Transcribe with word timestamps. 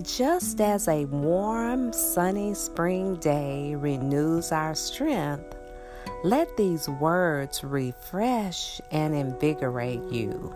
Just 0.00 0.60
as 0.60 0.88
a 0.88 1.04
warm, 1.04 1.92
sunny 1.92 2.54
spring 2.54 3.16
day 3.16 3.74
renews 3.74 4.50
our 4.50 4.74
strength, 4.74 5.54
let 6.24 6.56
these 6.56 6.88
words 6.88 7.62
refresh 7.62 8.80
and 8.90 9.14
invigorate 9.14 10.02
you. 10.10 10.54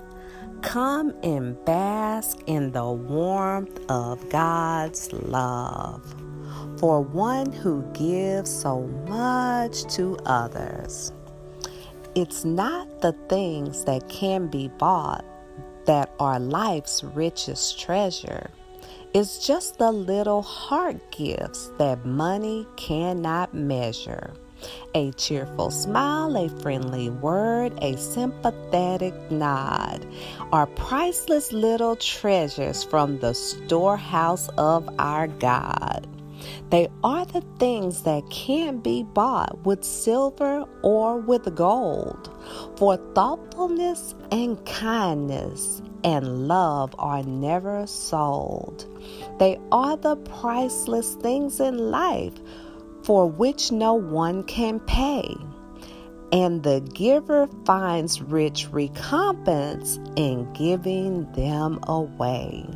Come 0.62 1.14
and 1.22 1.62
bask 1.66 2.38
in 2.46 2.72
the 2.72 2.90
warmth 2.90 3.78
of 3.90 4.26
God's 4.30 5.12
love. 5.12 6.02
For 6.78 7.02
one 7.02 7.52
who 7.52 7.82
gives 7.92 8.50
so 8.50 8.82
much 9.06 9.84
to 9.94 10.16
others. 10.24 11.12
It's 12.14 12.44
not 12.44 13.02
the 13.02 13.12
things 13.28 13.84
that 13.84 14.08
can 14.08 14.48
be 14.48 14.68
bought 14.68 15.24
that 15.84 16.10
are 16.18 16.40
life's 16.40 17.04
richest 17.04 17.78
treasure. 17.78 18.50
It's 19.14 19.46
just 19.46 19.78
the 19.78 19.92
little 19.92 20.42
heart 20.42 21.10
gifts 21.10 21.70
that 21.78 22.04
money 22.04 22.66
cannot 22.76 23.54
measure. 23.54 24.34
A 24.94 25.12
cheerful 25.12 25.70
smile, 25.70 26.36
a 26.36 26.48
friendly 26.60 27.10
word, 27.10 27.72
a 27.82 27.96
sympathetic 27.96 29.14
nod 29.30 30.06
are 30.52 30.66
priceless 30.66 31.52
little 31.52 31.96
treasures 31.96 32.82
from 32.82 33.18
the 33.18 33.34
storehouse 33.34 34.48
of 34.56 34.88
our 34.98 35.28
God. 35.28 36.06
They 36.70 36.88
are 37.04 37.24
the 37.24 37.42
things 37.58 38.02
that 38.02 38.28
can't 38.30 38.82
be 38.82 39.02
bought 39.02 39.64
with 39.64 39.84
silver 39.84 40.64
or 40.82 41.18
with 41.18 41.54
gold. 41.54 42.30
For 42.76 42.96
thoughtfulness 43.14 44.14
and 44.30 44.64
kindness 44.66 45.82
and 46.04 46.48
love 46.48 46.94
are 46.98 47.22
never 47.22 47.86
sold. 47.86 48.86
They 49.38 49.58
are 49.72 49.96
the 49.96 50.16
priceless 50.16 51.14
things 51.14 51.60
in 51.60 51.78
life 51.78 52.34
for 53.02 53.28
which 53.28 53.70
no 53.70 53.94
one 53.94 54.42
can 54.44 54.80
pay. 54.80 55.36
And 56.32 56.64
the 56.64 56.80
giver 56.80 57.48
finds 57.64 58.20
rich 58.20 58.68
recompense 58.72 60.00
in 60.16 60.52
giving 60.52 61.30
them 61.32 61.78
away. 61.86 62.66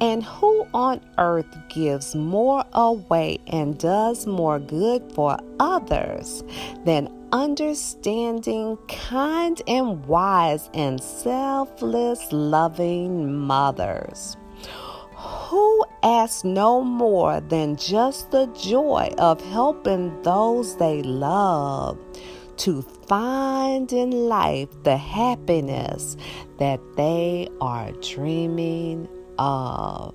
And 0.00 0.22
who 0.22 0.66
on 0.72 1.00
earth 1.18 1.56
gives 1.68 2.14
more 2.14 2.64
away 2.72 3.38
and 3.48 3.76
does 3.78 4.26
more 4.26 4.60
good 4.60 5.02
for 5.12 5.38
others 5.58 6.44
than 6.84 7.12
understanding, 7.32 8.78
kind, 8.88 9.60
and 9.66 10.06
wise 10.06 10.70
and 10.72 11.02
selfless 11.02 12.32
loving 12.32 13.34
mothers? 13.34 14.36
Who 15.16 15.84
asks 16.04 16.44
no 16.44 16.82
more 16.82 17.40
than 17.40 17.74
just 17.76 18.30
the 18.30 18.46
joy 18.56 19.12
of 19.18 19.44
helping 19.50 20.22
those 20.22 20.76
they 20.76 21.02
love 21.02 21.98
to 22.58 22.82
find 22.82 23.92
in 23.92 24.10
life 24.10 24.68
the 24.84 24.96
happiness 24.96 26.16
that 26.58 26.80
they 26.96 27.48
are 27.60 27.90
dreaming 27.92 29.08
of. 29.38 30.14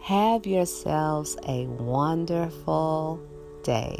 Have 0.00 0.46
yourselves 0.46 1.36
a 1.48 1.66
wonderful 1.66 3.20
day. 3.62 3.98